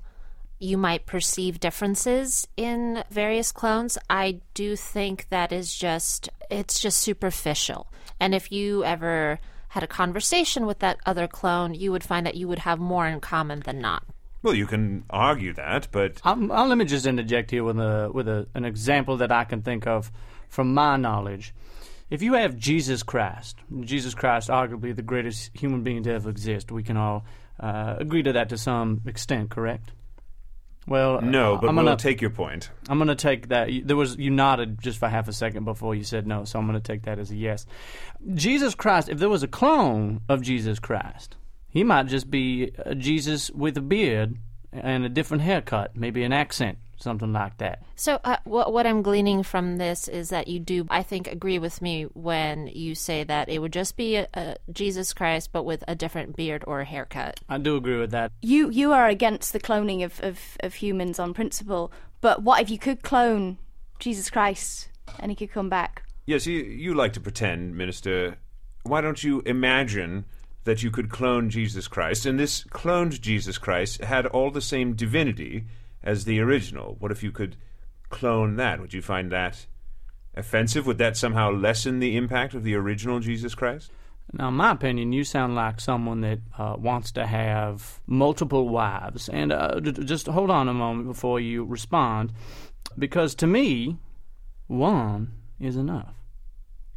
you 0.64 0.78
might 0.78 1.06
perceive 1.06 1.60
differences 1.60 2.48
in 2.56 3.04
various 3.12 3.52
clones, 3.52 3.98
I 4.10 4.40
do 4.54 4.76
think 4.76 5.28
that 5.30 5.52
is 5.52 5.76
just 5.76 6.30
it's 6.50 6.80
just 6.80 7.00
superficial. 7.00 7.88
And 8.20 8.34
if 8.34 8.52
you 8.52 8.84
ever 8.84 9.40
had 9.70 9.84
a 9.84 9.88
conversation 9.88 10.66
with 10.66 10.80
that 10.80 10.98
other 11.06 11.28
clone, 11.28 11.74
you 11.74 11.92
would 11.92 12.04
find 12.04 12.26
that 12.26 12.36
you 12.36 12.48
would 12.48 12.60
have 12.60 12.80
more 12.80 13.08
in 13.08 13.20
common 13.20 13.62
than 13.62 13.82
not. 13.82 14.04
Well, 14.44 14.54
you 14.54 14.68
can 14.68 15.04
argue 15.10 15.54
that, 15.54 15.88
but 15.92 16.22
Um, 16.24 16.52
uh, 16.52 16.68
let 16.68 16.78
me 16.78 16.86
just 16.86 17.06
interject 17.06 17.52
here 17.52 17.64
with 17.64 17.80
a 17.80 18.10
with 18.14 18.28
a, 18.28 18.48
an 18.54 18.66
example 18.66 19.18
that 19.18 19.32
I 19.32 19.46
can 19.46 19.62
think 19.62 19.88
of 19.88 20.12
from 20.50 20.74
my 20.74 20.98
knowledge. 20.98 21.54
If 22.10 22.22
you 22.22 22.34
have 22.34 22.56
Jesus 22.58 23.02
Christ, 23.04 23.58
Jesus 23.82 24.14
Christ, 24.14 24.50
arguably 24.50 24.96
the 24.96 25.02
greatest 25.02 25.52
human 25.58 25.82
being 25.82 26.04
to 26.04 26.12
ever 26.12 26.30
exist, 26.30 26.72
we 26.72 26.84
can 26.84 26.98
all 26.98 27.26
uh, 27.60 27.96
agree 27.98 28.22
to 28.24 28.34
that 28.34 28.50
to 28.50 28.58
some 28.58 29.02
extent, 29.06 29.50
correct? 29.50 29.92
Well, 30.88 31.22
no. 31.22 31.56
uh, 31.56 31.62
But 31.62 31.70
I'm 31.70 31.76
we'll 31.76 31.86
gonna 31.86 31.98
take 31.98 32.20
your 32.22 32.30
point. 32.30 32.70
I'm 32.90 32.98
gonna 32.98 33.16
take 33.16 33.48
that. 33.50 33.70
There 33.86 33.96
was 33.96 34.18
you 34.18 34.30
nodded 34.30 34.82
just 34.82 35.00
for 35.00 35.08
half 35.08 35.28
a 35.28 35.34
second 35.34 35.64
before 35.66 35.96
you 35.96 36.04
said 36.04 36.28
no, 36.28 36.44
so 36.46 36.60
I'm 36.60 36.66
gonna 36.66 36.80
take 36.82 37.04
that 37.04 37.20
as 37.20 37.32
a 37.32 37.36
yes. 37.36 37.66
Jesus 38.34 38.76
Christ. 38.76 39.10
If 39.10 39.20
there 39.20 39.30
was 39.30 39.44
a 39.44 39.48
clone 39.48 40.22
of 40.30 40.42
Jesus 40.42 40.80
Christ, 40.80 41.36
he 41.70 41.84
might 41.84 42.08
just 42.08 42.30
be 42.30 42.72
a 42.80 42.96
Jesus 42.96 43.50
with 43.52 43.78
a 43.78 43.82
beard 43.82 44.38
and 44.72 45.06
a 45.06 45.10
different 45.10 45.44
haircut, 45.44 45.96
maybe 45.96 46.24
an 46.24 46.34
accent, 46.34 46.78
something 47.04 47.34
like 47.34 47.58
that. 47.60 47.84
So, 47.96 48.20
uh, 48.24 48.38
what, 48.46 48.74
what 48.74 48.88
I'm 48.88 49.02
gleaning 49.02 49.44
from 49.44 49.78
this 49.78 50.08
is 50.08 50.30
that 50.30 50.48
you 50.48 50.60
do, 50.60 50.88
I 50.90 51.04
think, 51.04 51.28
agree 51.28 51.60
with 51.60 51.82
me 51.82 52.04
when 52.14 52.68
you 52.68 52.96
say 52.96 53.24
that 53.24 53.50
it 53.50 53.60
would 53.60 53.74
just 53.74 53.96
be 53.96 54.16
a, 54.16 54.28
a 54.34 54.56
Jesus 54.72 55.14
Christ, 55.14 55.52
but 55.52 55.64
with 55.64 55.84
a 55.88 55.96
different 55.96 56.36
beard 56.36 56.64
or 56.66 56.80
a 56.80 56.86
haircut. 56.86 57.40
I 57.50 57.58
do 57.58 57.76
agree 57.76 58.00
with 58.00 58.12
that. 58.12 58.32
You 58.42 58.70
you 58.70 58.94
are 58.94 59.08
against 59.08 59.54
the 59.54 59.60
cloning 59.60 60.04
of, 60.04 60.20
of, 60.24 60.40
of 60.62 60.74
humans 60.76 61.20
on 61.20 61.34
principle, 61.34 61.92
but 62.22 62.42
what 62.42 62.62
if 62.62 62.70
you 62.70 62.80
could 62.80 63.04
clone 63.04 63.58
Jesus 64.00 64.30
Christ 64.30 64.90
and 65.20 65.32
he 65.32 65.36
could 65.36 65.52
come 65.52 65.70
back? 65.70 66.04
Yes, 66.26 66.48
you 66.48 66.64
you 66.64 66.94
like 66.94 67.14
to 67.14 67.20
pretend, 67.20 67.76
Minister. 67.76 68.38
Why 68.84 69.02
don't 69.02 69.24
you 69.24 69.42
imagine 69.46 70.26
that 70.64 70.84
you 70.84 70.92
could 70.92 71.10
clone 71.10 71.50
Jesus 71.50 71.88
Christ, 71.88 72.26
and 72.26 72.40
this 72.40 72.64
cloned 72.66 73.20
Jesus 73.20 73.58
Christ 73.58 74.02
had 74.02 74.26
all 74.28 74.50
the 74.50 74.62
same 74.62 74.94
divinity 74.94 75.66
as 76.04 76.26
the 76.26 76.40
original? 76.40 76.98
What 77.00 77.12
if 77.12 77.24
you 77.24 77.32
could 77.32 77.56
clone 78.10 78.56
that? 78.58 78.80
Would 78.80 78.94
you 78.94 79.02
find 79.02 79.32
that 79.32 79.66
offensive? 80.36 80.86
Would 80.86 80.98
that 80.98 81.18
somehow 81.18 81.52
lessen 81.52 82.00
the 82.00 82.18
impact 82.18 82.54
of 82.54 82.64
the 82.64 82.76
original 82.76 83.20
Jesus 83.20 83.56
Christ? 83.56 83.92
Now, 84.32 84.48
in 84.48 84.56
my 84.56 84.72
opinion, 84.72 85.14
you 85.14 85.24
sound 85.24 85.54
like 85.54 85.80
someone 85.80 86.22
that 86.22 86.40
uh, 86.58 86.76
wants 86.78 87.12
to 87.14 87.26
have 87.26 88.00
multiple 88.08 88.70
wives. 88.70 89.30
And 89.30 89.52
uh, 89.52 89.80
d- 89.80 89.92
just 90.06 90.28
hold 90.28 90.50
on 90.50 90.70
a 90.70 90.74
moment 90.74 91.08
before 91.08 91.40
you 91.40 91.64
respond, 91.66 92.34
because 92.98 93.36
to 93.36 93.48
me, 93.48 93.98
one 94.68 95.34
is 95.60 95.76
enough. 95.76 96.16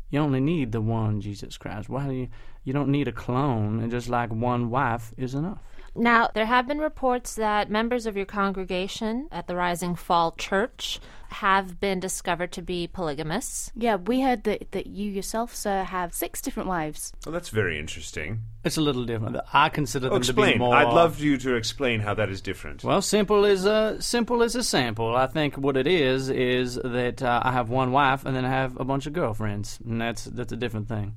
You 0.08 0.20
only 0.20 0.40
need 0.40 0.72
the 0.72 0.80
one 0.80 1.20
Jesus 1.20 1.58
Christ. 1.58 1.88
Why 1.88 2.06
do 2.06 2.14
you? 2.14 2.28
You 2.62 2.72
don't 2.72 2.88
need 2.88 3.08
a 3.08 3.12
clone, 3.12 3.80
and 3.80 3.90
just 3.90 4.08
like 4.08 4.32
one 4.32 4.70
wife 4.70 5.12
is 5.16 5.34
enough. 5.34 5.60
Now, 5.96 6.28
there 6.34 6.46
have 6.46 6.68
been 6.68 6.78
reports 6.78 7.34
that 7.36 7.70
members 7.70 8.06
of 8.06 8.16
your 8.16 8.26
congregation 8.26 9.28
at 9.32 9.46
the 9.46 9.56
Rising 9.56 9.94
Fall 9.94 10.32
Church 10.32 11.00
have 11.28 11.80
been 11.80 11.98
discovered 11.98 12.52
to 12.52 12.62
be 12.62 12.86
polygamous. 12.86 13.70
Yeah, 13.74 13.96
we 13.96 14.20
heard 14.20 14.44
that, 14.44 14.70
that 14.72 14.86
you 14.86 15.10
yourself, 15.10 15.54
sir, 15.54 15.82
have 15.82 16.14
six 16.14 16.40
different 16.40 16.68
wives. 16.68 17.12
Well, 17.24 17.32
that's 17.32 17.48
very 17.48 17.78
interesting. 17.80 18.42
It's 18.64 18.76
a 18.76 18.80
little 18.80 19.04
different. 19.04 19.36
I 19.52 19.68
consider 19.68 20.06
Oh, 20.06 20.14
them 20.14 20.22
to 20.22 20.32
be 20.32 20.42
explain. 20.42 20.58
more. 20.58 20.74
I'd 20.76 20.92
love 20.92 21.20
you 21.20 21.36
to 21.38 21.54
explain 21.56 22.00
how 22.00 22.14
that 22.14 22.28
is 22.30 22.40
different. 22.40 22.84
Well, 22.84 23.02
simple 23.02 23.44
is 23.44 23.64
a 23.64 23.96
simple 24.00 24.42
is 24.42 24.54
a 24.54 24.62
sample. 24.62 25.16
I 25.16 25.26
think 25.26 25.56
what 25.56 25.76
it 25.76 25.86
is 25.88 26.28
is 26.28 26.76
that 26.76 27.22
uh, 27.22 27.40
I 27.42 27.52
have 27.52 27.70
one 27.70 27.90
wife 27.90 28.24
and 28.24 28.36
then 28.36 28.44
I 28.44 28.50
have 28.50 28.78
a 28.78 28.84
bunch 28.84 29.06
of 29.06 29.12
girlfriends, 29.12 29.78
and 29.84 30.00
that's 30.00 30.24
that's 30.24 30.52
a 30.52 30.56
different 30.56 30.88
thing. 30.88 31.16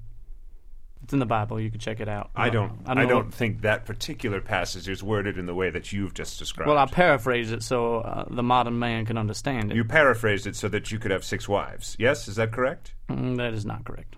It's 1.03 1.13
in 1.13 1.19
the 1.19 1.25
Bible. 1.25 1.59
You 1.59 1.71
can 1.71 1.79
check 1.79 1.99
it 2.01 2.07
out. 2.09 2.29
I 2.35 2.49
don't. 2.49 2.81
I 2.85 2.91
I 2.91 2.95
don't, 2.95 3.07
don't, 3.07 3.25
know- 3.25 3.31
think 3.31 3.61
that 3.61 3.85
particular 3.85 4.41
passage 4.41 4.87
is 4.89 5.01
worded 5.01 5.37
in 5.37 5.45
the 5.45 5.55
way 5.55 5.69
that 5.69 5.91
you've 5.93 6.13
just 6.13 6.37
described. 6.37 6.67
Well, 6.67 6.77
I 6.77 6.85
paraphrase 6.85 7.51
it 7.51 7.63
so 7.63 7.97
uh, 8.01 8.25
the 8.29 8.43
modern 8.43 8.77
man 8.79 9.05
can 9.05 9.17
understand 9.17 9.71
it. 9.71 9.75
you 9.75 9.83
paraphrased 9.85 10.45
it 10.45 10.55
so 10.55 10.67
that 10.69 10.91
you 10.91 10.99
could 10.99 11.11
have 11.11 11.23
six 11.23 11.47
wives. 11.47 11.95
Yes, 11.97 12.27
is 12.27 12.35
that 12.35 12.51
correct? 12.51 12.93
Mm, 13.09 13.37
that 13.37 13.53
is 13.53 13.65
not 13.65 13.85
correct. 13.85 14.15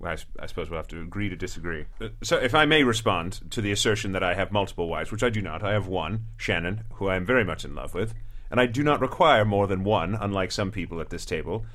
Well, 0.00 0.12
I, 0.12 0.42
I 0.42 0.46
suppose 0.46 0.70
we'll 0.70 0.78
have 0.78 0.86
to 0.88 1.00
agree 1.02 1.28
to 1.28 1.36
disagree. 1.36 1.86
Uh, 2.00 2.08
So, 2.22 2.36
if 2.38 2.54
I 2.54 2.64
may 2.64 2.84
respond 2.84 3.50
to 3.50 3.60
the 3.60 3.72
assertion 3.72 4.12
that 4.12 4.22
I 4.22 4.34
have 4.34 4.52
multiple 4.52 4.88
wives, 4.88 5.10
which 5.10 5.24
I 5.24 5.28
do 5.30 5.42
not, 5.42 5.64
I 5.64 5.72
have 5.72 5.88
one, 5.88 6.26
Shannon, 6.36 6.84
who 6.94 7.08
I 7.08 7.16
am 7.16 7.26
very 7.26 7.44
much 7.44 7.64
in 7.64 7.74
love 7.74 7.94
with, 7.94 8.14
and 8.50 8.60
I 8.60 8.66
do 8.66 8.84
not 8.84 9.00
require 9.00 9.44
more 9.44 9.66
than 9.66 9.82
one, 9.84 10.14
unlike 10.14 10.52
some 10.52 10.70
people 10.70 11.00
at 11.00 11.10
this 11.10 11.26
table. 11.26 11.66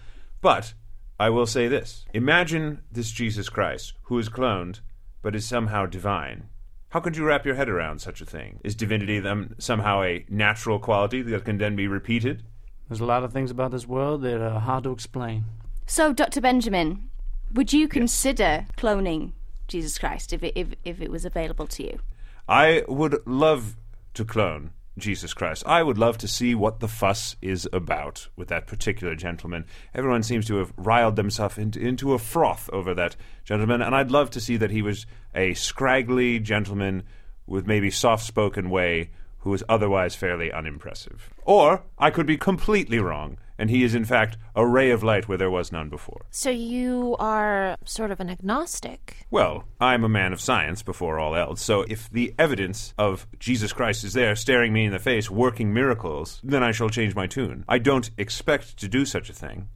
But 0.41 0.73
I 1.20 1.29
will 1.29 1.46
say 1.46 1.67
this 1.67 2.05
Imagine 2.13 2.82
this 2.91 3.12
Jesus 3.12 3.50
Christ, 3.50 3.93
who 4.03 4.17
is 4.17 4.29
cloned, 4.29 4.79
but 5.22 5.36
is 5.36 5.46
somehow 5.46 5.86
divine. 5.86 6.50
How 6.89 7.00
could 7.00 7.17
you 7.17 7.25
wrap 7.25 7.46
your 7.46 7.55
head 7.55 7.70
around 7.70 8.01
such 8.01 8.22
a 8.22 8.25
thing? 8.25 8.60
Is 8.63 8.75
divinity 8.75 9.20
then 9.20 9.55
somehow 9.58 10.03
a 10.03 10.25
natural 10.29 10.79
quality 10.79 11.22
that 11.24 11.46
can 11.46 11.58
then 11.58 11.75
be 11.75 11.88
repeated? 11.88 12.43
There's 12.88 13.00
a 13.00 13.05
lot 13.05 13.24
of 13.24 13.34
things 13.34 13.50
about 13.50 13.72
this 13.72 13.88
world 13.88 14.22
that 14.22 14.41
are 14.41 14.60
hard 14.60 14.84
to 14.84 14.91
explain. 14.91 15.46
So, 15.88 16.13
Dr. 16.13 16.41
Benjamin, 16.41 17.10
would 17.53 17.74
you 17.74 17.88
consider 17.88 18.65
cloning 18.77 19.32
Jesus 19.67 19.98
Christ 19.98 20.34
if 20.34 20.43
it, 20.43 20.53
if, 20.55 20.67
if 20.84 21.01
it 21.01 21.10
was 21.10 21.25
available 21.25 21.65
to 21.67 21.84
you? 21.84 22.00
I 22.48 22.84
would 22.88 23.25
love 23.25 23.75
to 24.13 24.25
clone 24.25 24.72
Jesus 24.97 25.33
Christ. 25.33 25.63
I 25.65 25.81
would 25.81 25.97
love 25.97 26.17
to 26.19 26.27
see 26.27 26.53
what 26.53 26.79
the 26.79 26.88
fuss 26.88 27.35
is 27.41 27.67
about 27.73 28.27
with 28.35 28.47
that 28.50 28.67
particular 28.67 29.15
gentleman. 29.15 29.65
Everyone 29.93 30.23
seems 30.23 30.45
to 30.47 30.57
have 30.57 30.73
riled 30.77 31.15
themselves 31.15 31.57
into, 31.57 31.79
into 31.79 32.13
a 32.13 32.19
froth 32.19 32.69
over 32.71 32.93
that 32.93 33.15
gentleman, 33.43 33.81
and 33.81 33.95
I'd 33.95 34.12
love 34.12 34.29
to 34.31 34.41
see 34.41 34.57
that 34.57 34.71
he 34.71 34.81
was 34.81 35.05
a 35.33 35.53
scraggly 35.55 36.39
gentleman 36.39 37.03
with 37.47 37.67
maybe 37.67 37.89
soft 37.89 38.25
spoken 38.25 38.69
way 38.69 39.09
who 39.43 39.50
was 39.50 39.63
otherwise 39.67 40.15
fairly 40.15 40.51
unimpressive. 40.51 41.29
Or 41.43 41.83
I 42.00 42.12
could 42.12 42.25
be 42.25 42.38
completely 42.38 42.97
wrong, 43.00 43.38
and 43.57 43.69
he 43.69 43.83
is 43.83 43.93
in 43.93 44.05
fact 44.05 44.38
a 44.55 44.65
ray 44.65 44.89
of 44.89 45.03
light 45.03 45.27
where 45.27 45.38
there 45.38 45.51
was 45.51 45.69
none 45.69 45.89
before. 45.89 46.25
So, 46.31 46.50
you 46.50 47.17
are 47.19 47.77
sort 47.83 48.12
of 48.12 48.21
an 48.21 48.29
agnostic. 48.29 49.25
Well, 49.29 49.65
I'm 49.81 50.05
a 50.05 50.09
man 50.09 50.31
of 50.31 50.39
science 50.39 50.81
before 50.81 51.19
all 51.19 51.35
else, 51.35 51.62
so 51.62 51.81
if 51.89 52.09
the 52.09 52.33
evidence 52.39 52.93
of 52.97 53.27
Jesus 53.38 53.73
Christ 53.73 54.05
is 54.05 54.13
there 54.13 54.33
staring 54.35 54.71
me 54.71 54.85
in 54.85 54.93
the 54.93 55.00
face, 55.00 55.29
working 55.29 55.73
miracles, 55.73 56.39
then 56.41 56.63
I 56.63 56.71
shall 56.71 56.89
change 56.89 57.13
my 57.13 57.27
tune. 57.27 57.65
I 57.67 57.79
don't 57.79 58.12
expect 58.17 58.77
to 58.77 58.88
do 58.88 59.05
such 59.05 59.29
a 59.29 59.33
thing, 59.33 59.67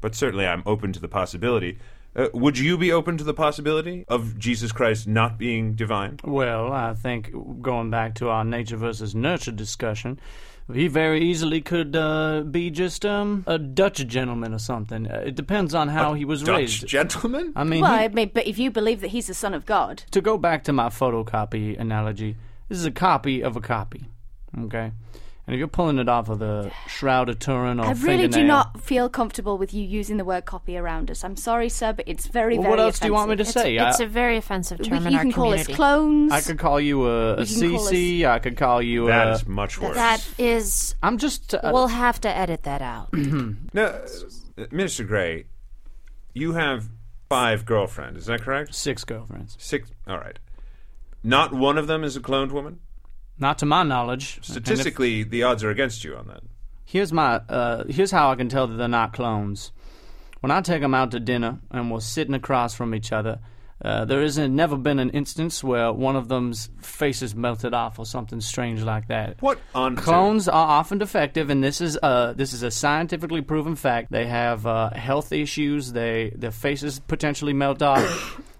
but 0.00 0.14
certainly 0.14 0.46
I'm 0.46 0.62
open 0.64 0.94
to 0.94 1.00
the 1.00 1.08
possibility. 1.08 1.78
Uh, 2.16 2.26
would 2.34 2.58
you 2.58 2.76
be 2.76 2.90
open 2.92 3.16
to 3.16 3.24
the 3.24 3.34
possibility 3.34 4.04
of 4.08 4.36
Jesus 4.38 4.72
Christ 4.72 5.06
not 5.06 5.38
being 5.38 5.74
divine? 5.74 6.18
Well, 6.24 6.72
I 6.72 6.94
think 6.94 7.30
going 7.62 7.90
back 7.90 8.16
to 8.16 8.28
our 8.30 8.44
nature 8.44 8.76
versus 8.76 9.14
nurture 9.14 9.52
discussion, 9.52 10.18
he 10.72 10.88
very 10.88 11.20
easily 11.22 11.60
could 11.60 11.94
uh, 11.94 12.42
be 12.42 12.70
just 12.70 13.06
um, 13.06 13.44
a 13.46 13.58
Dutch 13.58 14.04
gentleman 14.08 14.52
or 14.52 14.58
something. 14.58 15.06
Uh, 15.10 15.22
it 15.26 15.34
depends 15.36 15.72
on 15.74 15.86
how 15.88 16.14
he 16.14 16.24
was 16.24 16.40
raised. 16.42 16.46
Dutch 16.46 16.58
raised. 16.82 16.86
gentleman? 16.88 17.52
I 17.54 17.62
mean, 17.64 17.80
Well, 17.82 17.96
he- 17.96 18.04
I 18.04 18.08
mean, 18.08 18.30
but 18.34 18.46
if 18.46 18.58
you 18.58 18.70
believe 18.72 19.00
that 19.02 19.08
he's 19.08 19.28
the 19.28 19.34
son 19.34 19.54
of 19.54 19.64
God, 19.64 20.02
to 20.10 20.20
go 20.20 20.36
back 20.36 20.64
to 20.64 20.72
my 20.72 20.88
photocopy 20.88 21.78
analogy, 21.78 22.36
this 22.68 22.78
is 22.78 22.84
a 22.86 22.90
copy 22.92 23.40
of 23.42 23.56
a 23.56 23.60
copy. 23.60 24.06
Okay? 24.62 24.92
And 25.50 25.56
if 25.56 25.58
you're 25.58 25.66
pulling 25.66 25.98
it 25.98 26.08
off 26.08 26.28
of 26.28 26.38
the 26.38 26.70
Shroud 26.86 27.28
of 27.28 27.40
Turin 27.40 27.80
or 27.80 27.86
I 27.86 27.90
really 27.90 28.28
do 28.28 28.34
fingernail- 28.34 28.46
not 28.46 28.80
feel 28.80 29.08
comfortable 29.08 29.58
with 29.58 29.74
you 29.74 29.82
using 29.82 30.16
the 30.16 30.24
word 30.24 30.44
copy 30.44 30.76
around 30.78 31.10
us. 31.10 31.24
I'm 31.24 31.34
sorry, 31.34 31.68
sir, 31.68 31.92
but 31.92 32.06
it's 32.06 32.28
very, 32.28 32.54
Well, 32.54 32.62
very 32.62 32.70
what 32.70 32.78
else 32.78 33.00
do 33.00 33.08
you 33.08 33.14
want 33.14 33.30
me 33.30 33.34
to 33.34 33.42
offensive. 33.42 33.62
say? 33.62 33.76
It's 33.76 33.98
a 33.98 34.06
very 34.06 34.36
offensive 34.36 34.78
We, 34.78 34.84
term 34.84 35.04
in 35.08 35.12
you 35.12 35.18
our 35.18 35.24
can 35.24 35.32
call 35.32 35.46
us 35.52 35.62
community. 35.66 35.74
clones. 35.74 36.30
I 36.32 36.40
could 36.40 36.58
call 36.60 36.78
you 36.78 37.04
a, 37.04 37.34
a 37.34 37.42
You 37.42 37.60
can 37.60 37.70
call 37.78 37.86
CC. 37.88 38.24
I 38.26 38.38
could 38.38 38.56
call 38.56 38.80
you 38.80 39.08
That 39.08 39.26
a. 39.26 39.30
is 39.32 39.46
much 39.48 39.80
worse. 39.80 39.96
that 39.96 40.24
is. 40.38 40.94
I'm 41.02 41.18
just. 41.18 41.52
Uh, 41.52 41.70
We'll 41.72 41.88
have 41.88 42.20
to 42.20 42.28
edit 42.28 42.62
that 42.62 42.80
out. 42.80 43.08
Now, 43.74 43.86
uh, 43.86 44.66
Minister 44.70 45.02
Gray, 45.02 45.46
you 46.32 46.52
have 46.52 46.88
five 47.28 47.64
girlfriends, 47.64 48.20
is 48.20 48.26
that 48.26 48.42
correct? 48.42 48.72
six 48.72 49.02
girlfriends. 49.04 49.56
Six. 49.58 49.90
All 50.06 50.18
right. 50.18 50.38
Not 51.24 51.52
one 51.52 51.76
of 51.76 51.88
them 51.88 52.04
is 52.04 52.16
a 52.16 52.20
cloned 52.20 52.52
woman? 52.52 52.78
Not 53.40 53.58
to 53.58 53.66
my 53.66 53.82
knowledge. 53.82 54.36
And 54.36 54.44
if- 54.44 54.50
Statistically, 54.52 55.22
the 55.24 55.42
odds 55.42 55.64
are 55.64 55.70
against 55.70 56.04
you 56.04 56.14
on 56.16 56.28
that. 56.28 56.42
Here's 56.84 57.12
my 57.12 57.36
uh, 57.48 57.84
here's 57.88 58.10
how 58.10 58.30
I 58.30 58.34
can 58.34 58.48
tell 58.48 58.66
that 58.66 58.74
they're 58.76 58.88
not 58.88 59.12
clones. 59.12 59.72
When 60.40 60.50
I 60.50 60.60
take 60.60 60.80
them 60.82 60.94
out 60.94 61.10
to 61.12 61.20
dinner 61.20 61.58
and 61.70 61.90
we're 61.90 62.00
sitting 62.00 62.34
across 62.34 62.74
from 62.74 62.94
each 62.94 63.12
other, 63.12 63.38
uh, 63.84 64.04
there 64.06 64.22
isn't 64.22 64.54
never 64.56 64.76
been 64.76 64.98
an 64.98 65.10
instance 65.10 65.62
where 65.62 65.92
one 65.92 66.16
of 66.16 66.28
them's 66.28 66.68
face 66.82 67.22
is 67.22 67.34
melted 67.34 67.74
off 67.74 67.98
or 67.98 68.06
something 68.06 68.40
strange 68.40 68.82
like 68.82 69.06
that. 69.08 69.40
What 69.40 69.58
on 69.74 69.96
Clones 69.96 70.48
are 70.48 70.66
often 70.66 70.98
defective, 70.98 71.48
and 71.48 71.62
this 71.62 71.80
is 71.80 71.96
uh 72.02 72.32
this 72.34 72.52
is 72.52 72.62
a 72.62 72.70
scientifically 72.70 73.40
proven 73.42 73.76
fact. 73.76 74.10
They 74.10 74.26
have 74.26 74.66
uh, 74.66 74.90
health 74.90 75.30
issues. 75.32 75.92
They 75.92 76.32
their 76.34 76.50
faces 76.50 76.98
potentially 76.98 77.52
melt 77.52 77.82
off. 77.82 78.40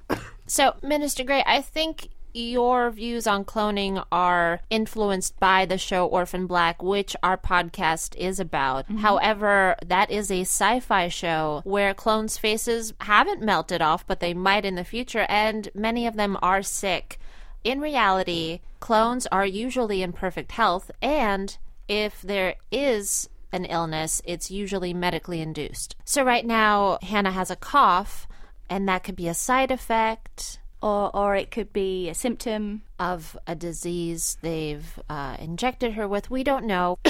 So, 0.46 0.74
Minister 0.82 1.22
Gray, 1.22 1.44
I 1.46 1.60
think 1.62 2.08
your 2.32 2.90
views 2.90 3.26
on 3.26 3.44
cloning 3.44 4.04
are 4.12 4.60
influenced 4.70 5.38
by 5.40 5.66
the 5.66 5.78
show 5.78 6.06
Orphan 6.06 6.46
Black, 6.46 6.82
which 6.82 7.16
our 7.22 7.36
podcast 7.36 8.16
is 8.16 8.40
about. 8.40 8.84
Mm-hmm. 8.84 8.98
However, 8.98 9.76
that 9.84 10.10
is 10.10 10.30
a 10.30 10.42
sci 10.42 10.80
fi 10.80 11.08
show 11.08 11.62
where 11.64 11.94
clones' 11.94 12.38
faces 12.38 12.94
haven't 13.00 13.42
melted 13.42 13.82
off, 13.82 14.06
but 14.06 14.20
they 14.20 14.34
might 14.34 14.64
in 14.64 14.74
the 14.74 14.84
future, 14.84 15.26
and 15.28 15.68
many 15.74 16.06
of 16.06 16.16
them 16.16 16.36
are 16.42 16.62
sick. 16.62 17.18
In 17.64 17.80
reality, 17.80 18.60
clones 18.78 19.26
are 19.26 19.44
usually 19.44 20.02
in 20.02 20.12
perfect 20.12 20.52
health, 20.52 20.90
and 21.02 21.58
if 21.88 22.22
there 22.22 22.54
is 22.70 23.28
an 23.52 23.64
illness, 23.64 24.22
it's 24.24 24.50
usually 24.50 24.94
medically 24.94 25.40
induced. 25.40 25.96
So, 26.04 26.22
right 26.22 26.46
now, 26.46 26.98
Hannah 27.02 27.32
has 27.32 27.50
a 27.50 27.56
cough, 27.56 28.28
and 28.68 28.88
that 28.88 29.02
could 29.02 29.16
be 29.16 29.28
a 29.28 29.34
side 29.34 29.72
effect 29.72 30.59
Or, 30.82 31.14
or 31.14 31.36
it 31.36 31.50
could 31.50 31.72
be 31.72 32.08
a 32.08 32.14
symptom. 32.14 32.82
of 32.98 33.36
a 33.46 33.54
disease 33.54 34.38
they've 34.40 34.98
uh, 35.08 35.36
injected 35.38 35.92
her 35.94 36.06
with. 36.08 36.30
We 36.30 36.42
don't 36.44 36.64
know. 36.66 36.98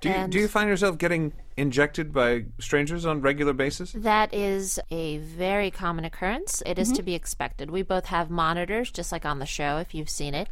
Do 0.00 0.10
you, 0.10 0.28
do 0.28 0.38
you 0.38 0.46
find 0.46 0.68
yourself 0.68 0.96
getting 0.96 1.32
injected 1.56 2.12
by 2.12 2.44
strangers 2.60 3.04
on 3.04 3.20
regular 3.20 3.52
basis? 3.52 3.90
that 3.92 4.32
is 4.32 4.78
a 4.92 5.18
very 5.18 5.72
common 5.72 6.04
occurrence. 6.04 6.62
It 6.64 6.78
is 6.78 6.92
to 6.92 7.02
be 7.02 7.14
expected. 7.14 7.68
We 7.68 7.82
both 7.82 8.06
have 8.06 8.30
monitors, 8.30 8.92
just 8.92 9.10
like 9.10 9.24
on 9.24 9.40
the 9.40 9.46
show, 9.46 9.78
if 9.78 9.94
you've 9.96 10.08
seen 10.08 10.34
it. 10.34 10.48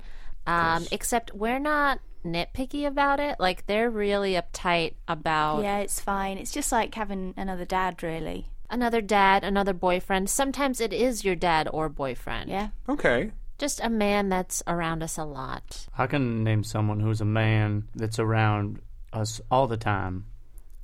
Um, 0.49 0.87
except 0.91 1.33
we're 1.33 1.61
not 1.61 2.01
nitpicky 2.25 2.89
about 2.89 3.21
it. 3.21 3.37
Like, 3.39 3.67
they're 3.67 3.89
really 3.89 4.35
uptight 4.35 4.95
about 5.07 5.63
Yeah, 5.63 5.79
it's 5.79 6.01
fine. 6.01 6.39
It's 6.39 6.51
just 6.53 6.73
like 6.73 6.93
having 6.97 7.33
another 7.37 7.65
dad, 7.65 8.03
really. 8.03 8.49
Another 8.71 9.01
dad, 9.01 9.45
another 9.45 9.73
boyfriend. 9.73 10.31
Sometimes 10.31 10.81
it 10.81 10.93
is 10.93 11.25
your 11.25 11.35
dad 11.35 11.69
or 11.73 11.89
boyfriend. 11.89 12.51
Yeah. 12.51 12.69
Okay. 12.89 13.33
Just 13.59 13.81
a 13.83 13.89
man 13.89 14.29
that's 14.29 14.63
around 14.67 15.03
us 15.03 15.17
a 15.17 15.25
lot. 15.25 15.87
I 15.97 16.07
can 16.07 16.45
name 16.45 16.63
someone 16.63 17.01
who's 17.01 17.21
a 17.21 17.25
man 17.27 17.89
that's 17.95 18.19
around 18.19 18.81
us 19.13 19.41
all 19.51 19.67
the 19.67 19.79
time 19.79 20.27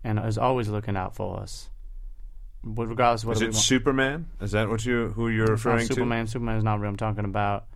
and 0.02 0.18
is 0.18 0.38
always 0.38 0.68
looking 0.68 0.96
out 0.96 1.14
for 1.14 1.38
us. 1.38 1.68
But 2.64 2.86
regardless 2.86 3.24
of 3.24 3.30
Is 3.30 3.36
whether 3.36 3.44
it 3.46 3.54
want 3.54 3.64
Superman? 3.64 4.26
Is 4.40 4.52
that 4.52 4.68
what 4.68 4.84
you 4.86 5.08
who 5.08 5.28
you're 5.28 5.52
It's 5.52 5.64
not 5.64 5.72
referring 5.72 5.88
to? 5.88 5.94
Superman. 5.94 6.26
Superman 6.26 6.56
is 6.58 6.64
not 6.64 6.80
real. 6.80 6.90
I'm 6.90 6.96
talking 6.96 7.24
about 7.24 7.66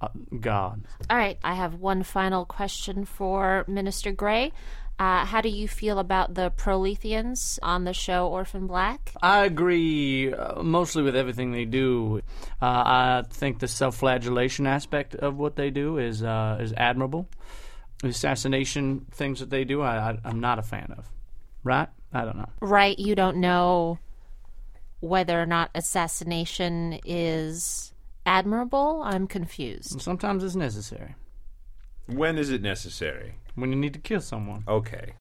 uh, 0.00 0.08
God. 0.38 0.84
All 1.08 1.16
right, 1.16 1.38
I 1.42 1.54
have 1.54 1.74
one 1.74 2.02
final 2.02 2.44
question 2.44 3.04
for 3.06 3.64
Minister 3.66 4.12
Gray. 4.12 4.52
Uh, 4.98 5.24
how 5.24 5.40
do 5.40 5.48
you 5.48 5.66
feel 5.66 5.98
about 5.98 6.34
the 6.34 6.52
Proletheans 6.52 7.58
on 7.62 7.82
the 7.84 7.92
show 7.92 8.28
Orphan 8.28 8.68
Black? 8.68 9.12
I 9.20 9.44
agree 9.44 10.32
uh, 10.32 10.62
mostly 10.62 11.02
with 11.02 11.16
everything 11.16 11.50
they 11.50 11.64
do. 11.64 12.22
Uh, 12.62 12.66
I 12.66 13.22
think 13.28 13.58
the 13.58 13.66
self-flagellation 13.66 14.66
aspect 14.68 15.16
of 15.16 15.36
what 15.36 15.56
they 15.56 15.70
do 15.70 15.98
is 15.98 16.22
uh, 16.22 16.58
is 16.60 16.72
admirable. 16.76 17.28
The 18.02 18.08
assassination 18.08 19.06
things 19.10 19.40
that 19.40 19.50
they 19.50 19.64
do, 19.64 19.82
I, 19.82 20.10
I, 20.10 20.18
I'm 20.24 20.38
not 20.38 20.58
a 20.58 20.62
fan 20.62 20.94
of. 20.96 21.10
Right? 21.64 21.88
I 22.12 22.24
don't 22.24 22.36
know. 22.36 22.50
Right, 22.60 22.96
you 22.98 23.14
don't 23.16 23.38
know 23.38 23.98
whether 25.00 25.40
or 25.40 25.46
not 25.46 25.70
assassination 25.74 27.00
is 27.04 27.92
admirable. 28.26 29.02
I'm 29.04 29.26
confused. 29.26 30.00
Sometimes 30.00 30.44
it's 30.44 30.54
necessary 30.54 31.14
When 32.06 32.38
is 32.38 32.50
it 32.50 32.62
necessary? 32.62 33.34
When 33.54 33.70
you 33.70 33.76
need 33.76 33.94
to 33.94 34.00
kill 34.00 34.20
someone. 34.20 34.64
Okay. 34.66 35.14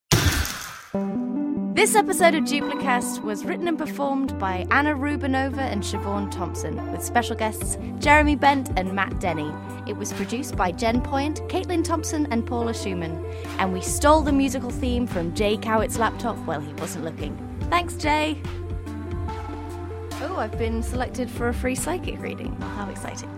This 1.75 1.95
episode 1.95 2.35
of 2.35 2.43
Duplicast 2.43 3.21
was 3.23 3.45
written 3.45 3.67
and 3.67 3.77
performed 3.77 4.37
by 4.39 4.65
Anna 4.71 4.95
Rubinova 4.95 5.57
and 5.57 5.83
Siobhan 5.83 6.31
Thompson, 6.31 6.91
with 6.91 7.03
special 7.03 7.35
guests 7.35 7.77
Jeremy 7.99 8.35
Bent 8.35 8.69
and 8.77 8.93
Matt 8.93 9.19
Denny. 9.19 9.51
It 9.87 9.97
was 9.97 10.13
produced 10.13 10.55
by 10.55 10.71
Jen 10.71 11.01
Poyant, 11.01 11.47
Caitlin 11.49 11.83
Thompson, 11.83 12.27
and 12.31 12.45
Paula 12.45 12.73
Szuchman. 12.73 13.23
And 13.59 13.73
we 13.73 13.81
stole 13.81 14.21
the 14.21 14.31
musical 14.31 14.69
theme 14.69 15.05
from 15.05 15.33
Jay 15.35 15.57
Cowit's 15.57 15.99
laptop 15.99 16.37
while 16.47 16.61
he 16.61 16.73
wasn't 16.73 17.05
looking. 17.05 17.37
Thanks, 17.69 17.95
Jay! 17.95 18.41
Oh, 20.21 20.37
I've 20.37 20.57
been 20.57 20.81
selected 20.81 21.29
for 21.29 21.49
a 21.49 21.53
free 21.53 21.75
psychic 21.75 22.19
reading. 22.19 22.55
How 22.61 22.89
exciting. 22.89 23.29